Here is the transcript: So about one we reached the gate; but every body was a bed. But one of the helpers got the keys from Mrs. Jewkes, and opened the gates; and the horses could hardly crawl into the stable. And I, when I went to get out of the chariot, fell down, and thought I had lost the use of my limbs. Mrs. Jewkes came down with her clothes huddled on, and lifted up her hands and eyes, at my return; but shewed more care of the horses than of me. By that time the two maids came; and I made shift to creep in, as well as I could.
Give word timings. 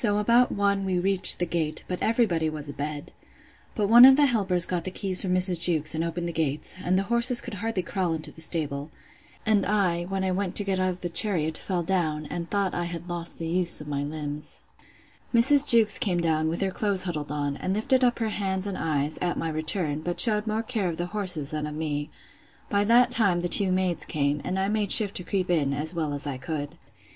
So 0.03 0.17
about 0.17 0.51
one 0.51 0.83
we 0.83 0.97
reached 0.97 1.37
the 1.37 1.45
gate; 1.45 1.83
but 1.87 2.01
every 2.01 2.25
body 2.25 2.49
was 2.49 2.67
a 2.67 2.73
bed. 2.73 3.11
But 3.75 3.87
one 3.87 4.03
of 4.03 4.15
the 4.15 4.25
helpers 4.25 4.65
got 4.65 4.83
the 4.83 4.89
keys 4.89 5.21
from 5.21 5.35
Mrs. 5.35 5.61
Jewkes, 5.63 5.93
and 5.93 6.03
opened 6.03 6.27
the 6.27 6.33
gates; 6.33 6.77
and 6.83 6.97
the 6.97 7.03
horses 7.03 7.39
could 7.39 7.53
hardly 7.53 7.83
crawl 7.83 8.13
into 8.15 8.31
the 8.31 8.41
stable. 8.41 8.89
And 9.45 9.63
I, 9.63 10.05
when 10.05 10.23
I 10.23 10.31
went 10.31 10.55
to 10.55 10.63
get 10.63 10.79
out 10.79 10.89
of 10.89 11.01
the 11.01 11.09
chariot, 11.09 11.55
fell 11.55 11.83
down, 11.83 12.25
and 12.31 12.49
thought 12.49 12.73
I 12.73 12.85
had 12.85 13.09
lost 13.09 13.37
the 13.37 13.45
use 13.45 13.79
of 13.79 13.87
my 13.87 14.01
limbs. 14.01 14.61
Mrs. 15.35 15.69
Jewkes 15.69 15.99
came 15.99 16.19
down 16.19 16.47
with 16.49 16.61
her 16.61 16.71
clothes 16.71 17.03
huddled 17.03 17.31
on, 17.31 17.55
and 17.57 17.75
lifted 17.75 18.03
up 18.03 18.17
her 18.17 18.29
hands 18.29 18.65
and 18.65 18.79
eyes, 18.79 19.19
at 19.21 19.37
my 19.37 19.49
return; 19.49 20.01
but 20.01 20.19
shewed 20.19 20.47
more 20.47 20.63
care 20.63 20.89
of 20.89 20.97
the 20.97 21.05
horses 21.13 21.51
than 21.51 21.67
of 21.67 21.75
me. 21.75 22.09
By 22.71 22.85
that 22.85 23.11
time 23.11 23.41
the 23.41 23.47
two 23.49 23.71
maids 23.71 24.05
came; 24.05 24.41
and 24.43 24.57
I 24.57 24.67
made 24.67 24.91
shift 24.91 25.15
to 25.17 25.23
creep 25.23 25.51
in, 25.51 25.75
as 25.75 25.93
well 25.93 26.11
as 26.11 26.25
I 26.25 26.39
could. 26.39 26.75